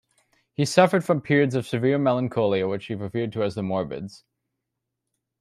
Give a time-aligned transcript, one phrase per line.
[0.55, 4.23] He suffered from periods of severe melancholia which he referred to as the Morbids.